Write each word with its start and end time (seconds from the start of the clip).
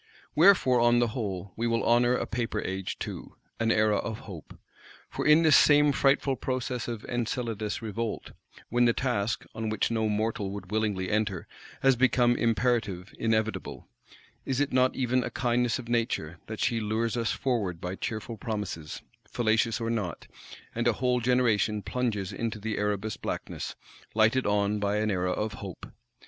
Wherefore, 0.33 0.79
on 0.79 0.97
the 0.97 1.09
whole, 1.09 1.53
we 1.55 1.67
will 1.67 1.83
honour 1.85 2.15
a 2.15 2.25
Paper 2.25 2.59
Age 2.61 2.97
too; 2.97 3.35
an 3.59 3.71
Era 3.71 3.97
of 3.97 4.21
hope! 4.21 4.57
For 5.11 5.27
in 5.27 5.43
this 5.43 5.55
same 5.55 5.91
frightful 5.91 6.35
process 6.37 6.87
of 6.87 7.05
Enceladus 7.05 7.83
Revolt; 7.83 8.31
when 8.69 8.85
the 8.85 8.93
task, 8.93 9.45
on 9.53 9.69
which 9.69 9.91
no 9.91 10.09
mortal 10.09 10.49
would 10.49 10.71
willingly 10.71 11.11
enter, 11.11 11.47
has 11.83 11.95
become 11.95 12.35
imperative, 12.35 13.13
inevitable,—is 13.19 14.59
it 14.59 14.73
not 14.73 14.95
even 14.95 15.23
a 15.23 15.29
kindness 15.29 15.77
of 15.77 15.87
Nature 15.87 16.39
that 16.47 16.61
she 16.61 16.79
lures 16.79 17.15
us 17.15 17.31
forward 17.31 17.79
by 17.79 17.93
cheerful 17.93 18.37
promises, 18.37 19.03
fallacious 19.29 19.79
or 19.79 19.91
not; 19.91 20.25
and 20.73 20.87
a 20.87 20.93
whole 20.93 21.19
generation 21.19 21.83
plunges 21.83 22.33
into 22.33 22.57
the 22.57 22.79
Erebus 22.79 23.17
Blackness, 23.17 23.75
lighted 24.15 24.47
on 24.47 24.79
by 24.79 24.95
an 24.97 25.11
Era 25.11 25.29
of 25.31 25.53
Hope? 25.61 25.91